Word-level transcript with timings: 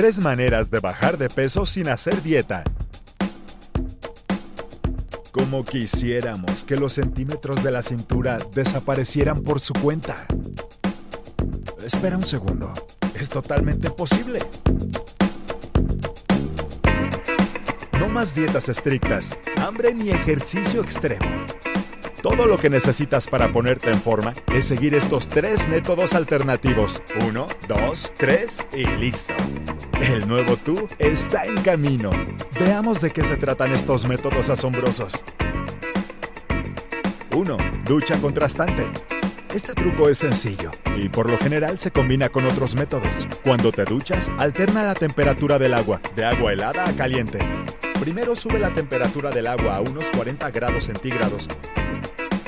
Tres 0.00 0.18
maneras 0.18 0.70
de 0.70 0.80
bajar 0.80 1.18
de 1.18 1.28
peso 1.28 1.66
sin 1.66 1.86
hacer 1.90 2.22
dieta. 2.22 2.64
Como 5.30 5.62
quisiéramos 5.62 6.64
que 6.64 6.76
los 6.76 6.94
centímetros 6.94 7.62
de 7.62 7.70
la 7.70 7.82
cintura 7.82 8.38
desaparecieran 8.54 9.42
por 9.42 9.60
su 9.60 9.74
cuenta. 9.74 10.26
Espera 11.84 12.16
un 12.16 12.24
segundo. 12.24 12.72
Es 13.14 13.28
totalmente 13.28 13.90
posible. 13.90 14.38
No 17.98 18.08
más 18.08 18.34
dietas 18.34 18.70
estrictas, 18.70 19.36
hambre 19.58 19.92
ni 19.92 20.08
ejercicio 20.08 20.82
extremo. 20.82 21.26
Todo 22.22 22.46
lo 22.46 22.58
que 22.58 22.70
necesitas 22.70 23.26
para 23.26 23.52
ponerte 23.52 23.90
en 23.90 24.00
forma 24.00 24.32
es 24.54 24.64
seguir 24.64 24.94
estos 24.94 25.28
tres 25.28 25.68
métodos 25.68 26.14
alternativos. 26.14 27.02
Uno, 27.28 27.48
dos, 27.68 28.12
tres 28.16 28.66
y 28.72 28.86
listo. 28.86 29.34
El 30.00 30.26
nuevo 30.26 30.56
tú 30.56 30.88
está 30.98 31.44
en 31.44 31.56
camino. 31.62 32.10
Veamos 32.58 33.00
de 33.00 33.10
qué 33.10 33.22
se 33.22 33.36
tratan 33.36 33.72
estos 33.72 34.06
métodos 34.06 34.48
asombrosos. 34.48 35.22
1. 37.32 37.56
Ducha 37.84 38.18
contrastante. 38.18 38.86
Este 39.54 39.74
truco 39.74 40.08
es 40.08 40.18
sencillo 40.18 40.70
y 40.96 41.08
por 41.08 41.28
lo 41.28 41.36
general 41.38 41.78
se 41.78 41.90
combina 41.90 42.30
con 42.30 42.46
otros 42.46 42.74
métodos. 42.74 43.28
Cuando 43.44 43.72
te 43.72 43.84
duchas, 43.84 44.30
alterna 44.38 44.82
la 44.82 44.94
temperatura 44.94 45.58
del 45.58 45.74
agua, 45.74 46.00
de 46.16 46.24
agua 46.24 46.52
helada 46.52 46.88
a 46.88 46.92
caliente. 46.94 47.38
Primero 48.00 48.34
sube 48.34 48.58
la 48.58 48.72
temperatura 48.72 49.30
del 49.30 49.46
agua 49.48 49.76
a 49.76 49.80
unos 49.80 50.10
40 50.12 50.50
grados 50.50 50.84
centígrados 50.84 51.46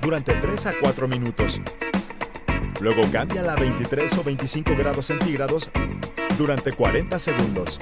durante 0.00 0.34
3 0.34 0.66
a 0.66 0.72
4 0.80 1.08
minutos. 1.08 1.60
Luego 2.80 3.02
cambia 3.12 3.42
a 3.42 3.56
23 3.56 4.18
o 4.18 4.24
25 4.24 4.76
grados 4.76 5.06
centígrados 5.06 5.70
durante 6.36 6.72
40 6.72 7.18
segundos. 7.18 7.78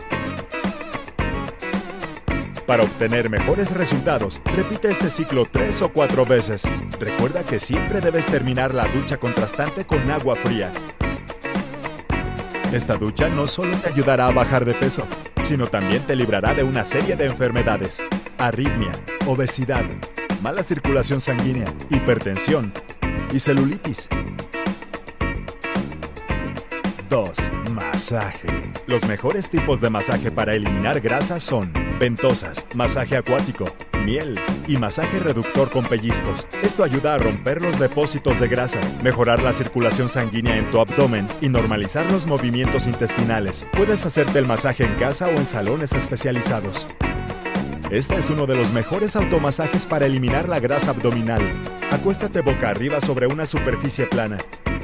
Para 2.67 2.85
obtener 2.85 3.29
mejores 3.29 3.71
resultados, 3.73 4.41
repite 4.57 4.91
este 4.91 5.11
ciclo 5.11 5.47
3 5.51 5.83
o 5.83 5.93
4 5.93 6.25
veces. 6.25 6.63
Recuerda 6.99 7.43
que 7.43 7.59
siempre 7.59 8.01
debes 8.01 8.25
terminar 8.27 8.73
la 8.73 8.87
ducha 8.89 9.19
contrastante 9.19 9.85
con 9.85 10.11
agua 10.11 10.37
fría. 10.37 10.73
Esta 12.73 12.97
ducha 12.97 13.29
no 13.29 13.47
solo 13.47 13.77
te 13.77 13.89
ayudará 13.89 14.29
a 14.29 14.31
bajar 14.31 14.65
de 14.65 14.73
peso, 14.75 15.03
sino 15.41 15.67
también 15.67 16.03
te 16.05 16.17
librará 16.17 16.55
de 16.55 16.63
una 16.63 16.85
serie 16.85 17.17
de 17.17 17.27
enfermedades, 17.27 18.03
arritmia, 18.39 18.93
obesidad, 19.27 19.85
mala 20.41 20.63
circulación 20.63 21.21
sanguínea, 21.21 21.67
hipertensión 21.91 22.73
y 23.33 23.39
celulitis. 23.39 24.09
2. 27.11 27.31
Masaje. 27.93 28.49
Los 28.87 29.07
mejores 29.07 29.51
tipos 29.51 29.83
de 29.83 29.91
masaje 29.91 30.31
para 30.31 30.55
eliminar 30.55 30.99
grasa 31.03 31.39
son 31.39 31.71
ventosas, 32.01 32.67
masaje 32.75 33.19
acuático, 33.19 33.67
miel 34.07 34.41
y 34.67 34.79
masaje 34.79 35.19
reductor 35.19 35.71
con 35.71 35.85
pellizcos. 35.85 36.49
Esto 36.63 36.85
ayuda 36.85 37.13
a 37.13 37.19
romper 37.19 37.61
los 37.61 37.79
depósitos 37.79 38.41
de 38.41 38.49
grasa, 38.49 38.81
mejorar 39.03 39.43
la 39.43 39.53
circulación 39.53 40.09
sanguínea 40.09 40.57
en 40.57 40.65
tu 40.71 40.81
abdomen 40.81 41.29
y 41.43 41.51
normalizar 41.51 42.11
los 42.11 42.27
movimientos 42.27 42.87
intestinales. 42.87 43.67
Puedes 43.73 44.07
hacerte 44.07 44.39
el 44.39 44.47
masaje 44.47 44.85
en 44.85 44.95
casa 44.95 45.27
o 45.27 45.33
en 45.33 45.45
salones 45.45 45.93
especializados. 45.93 46.87
Este 47.91 48.17
es 48.17 48.31
uno 48.31 48.47
de 48.47 48.57
los 48.57 48.73
mejores 48.73 49.17
automasajes 49.17 49.85
para 49.85 50.07
eliminar 50.07 50.49
la 50.49 50.61
grasa 50.61 50.93
abdominal. 50.93 51.43
Acuéstate 51.91 52.41
boca 52.41 52.71
arriba 52.71 53.03
sobre 53.03 53.27
una 53.27 53.45
superficie 53.45 54.07
plana. 54.07 54.39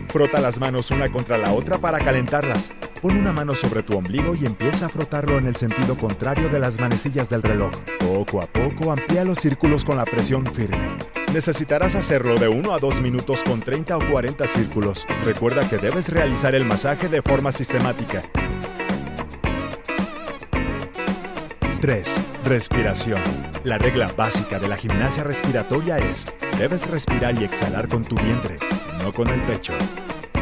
Frota 0.09 0.41
las 0.41 0.61
manos 0.61 0.91
una 0.91 1.11
contra 1.11 1.39
la 1.39 1.53
otra 1.53 1.79
para 1.79 1.99
calentarlas. 1.99 2.71
Pon 3.01 3.17
una 3.17 3.33
mano 3.33 3.55
sobre 3.55 3.85
tu 3.85 3.97
ombligo 3.97 4.35
y 4.35 4.45
empieza 4.45 4.87
a 4.87 4.89
frotarlo 4.89 5.39
en 5.39 5.47
el 5.47 5.55
sentido 5.55 5.97
contrario 5.97 6.49
de 6.49 6.59
las 6.59 6.81
manecillas 6.81 7.31
del 7.31 7.43
reloj. 7.45 7.71
Poco 8.01 8.43
a 8.43 8.47
poco 8.47 8.91
amplía 8.91 9.25
los 9.25 9.39
círculos 9.39 9.85
con 9.85 9.99
la 9.99 10.05
presión 10.05 10.45
firme. 10.47 10.97
Necesitarás 11.33 11.95
hacerlo 11.95 12.37
de 12.39 12.49
1 12.49 12.73
a 12.73 12.79
2 12.81 13.01
minutos 13.01 13.45
con 13.45 13.61
30 13.61 13.97
o 13.97 14.11
40 14.11 14.47
círculos. 14.49 15.07
Recuerda 15.25 15.69
que 15.69 15.79
debes 15.79 16.09
realizar 16.09 16.57
el 16.57 16.65
masaje 16.65 17.09
de 17.09 17.23
forma 17.23 17.53
sistemática. 17.53 18.25
3. 21.81 22.21
Respiración. 22.45 23.23
La 23.63 23.79
regla 23.79 24.11
básica 24.17 24.59
de 24.59 24.67
la 24.67 24.77
gimnasia 24.77 25.23
respiratoria 25.23 25.99
es, 25.99 26.27
debes 26.59 26.85
respirar 26.91 27.41
y 27.41 27.45
exhalar 27.45 27.87
con 27.87 28.03
tu 28.03 28.17
vientre, 28.17 28.57
no 29.05 29.13
con 29.13 29.29
el 29.29 29.41
pecho. 29.43 29.73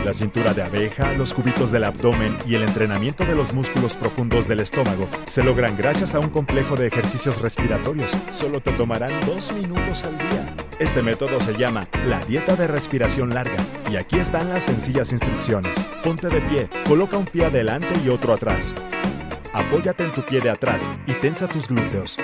La 0.07 0.15
cintura 0.15 0.55
de 0.55 0.63
abeja, 0.63 1.15
los 1.15 1.35
cubitos 1.35 1.73
del 1.73 1.83
abdomen 1.83 2.39
y 2.47 2.55
el 2.55 2.63
entrenamiento 2.63 3.25
de 3.25 3.35
los 3.35 3.53
músculos 3.53 3.97
profundos 3.97 4.47
del 4.47 4.61
estómago 4.61 5.09
se 5.27 5.43
logran 5.43 5.77
gracias 5.77 6.15
a 6.15 6.21
un 6.21 6.29
complejo 6.29 6.77
de 6.77 6.87
ejercicios 6.87 7.41
respiratorios. 7.41 8.13
Solo 8.31 8.61
te 8.61 8.71
tomarán 8.71 9.11
dos 9.27 9.53
minutos 9.53 10.05
al 10.05 10.17
día. 10.17 10.55
Este 10.79 11.03
método 11.03 11.41
se 11.41 11.57
llama 11.57 11.89
la 12.09 12.25
dieta 12.25 12.55
de 12.55 12.69
respiración 12.69 13.35
larga 13.35 13.57
y 13.91 13.97
aquí 13.97 14.21
están 14.21 14.49
las 14.49 14.63
sencillas 14.63 15.11
instrucciones. 15.11 15.77
Ponte 16.05 16.29
de 16.29 16.41
pie, 16.43 16.69
coloca 16.87 17.17
un 17.17 17.25
pie 17.25 17.47
adelante 17.47 17.93
y 18.05 18.09
otro 18.09 18.33
atrás. 18.33 18.77
Apóyate 19.53 20.05
en 20.05 20.13
tu 20.13 20.23
pie 20.23 20.41
de 20.41 20.51
atrás 20.51 20.89
y 21.09 21.15
tensa 21.15 21.49
tus 21.49 21.67
glúteos. 21.67 22.17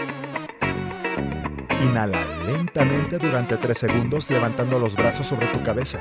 Inhala 1.83 2.21
lentamente 2.47 3.19
durante 3.19 3.57
3 3.57 3.77
segundos 3.77 4.31
levantando 4.31 4.79
los 4.79 4.95
brazos 4.95 5.27
sobre 5.27 5.49
tu 5.49 5.65
cabeza. 5.65 5.99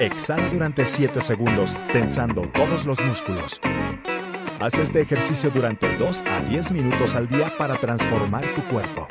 Exhala 0.00 0.48
durante 0.48 0.86
7 0.86 1.20
segundos 1.20 1.76
tensando 1.92 2.42
todos 2.48 2.84
los 2.84 3.00
músculos. 3.04 3.60
Haz 4.60 4.78
este 4.78 5.00
ejercicio 5.00 5.50
durante 5.50 5.96
2 5.96 6.22
a 6.22 6.40
10 6.40 6.72
minutos 6.72 7.14
al 7.14 7.28
día 7.28 7.52
para 7.56 7.76
transformar 7.76 8.44
tu 8.56 8.62
cuerpo. 8.64 9.06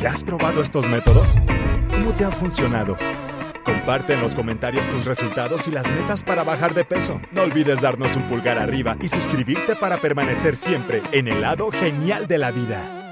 ¿Ya 0.00 0.10
has 0.10 0.24
probado 0.24 0.60
estos 0.60 0.88
métodos? 0.88 1.36
¿Cómo 1.90 2.10
te 2.12 2.24
han 2.24 2.32
funcionado? 2.32 2.96
Comparte 3.64 4.14
en 4.14 4.20
los 4.20 4.34
comentarios 4.34 4.86
tus 4.88 5.04
resultados 5.04 5.68
y 5.68 5.70
las 5.70 5.90
metas 5.92 6.24
para 6.24 6.42
bajar 6.42 6.74
de 6.74 6.84
peso. 6.84 7.20
No 7.30 7.42
olvides 7.42 7.80
darnos 7.80 8.16
un 8.16 8.22
pulgar 8.24 8.58
arriba 8.58 8.96
y 9.00 9.08
suscribirte 9.08 9.76
para 9.76 9.98
permanecer 9.98 10.56
siempre 10.56 11.00
en 11.12 11.28
el 11.28 11.42
lado 11.42 11.70
genial 11.70 12.26
de 12.26 12.38
la 12.38 12.50
vida. 12.50 13.05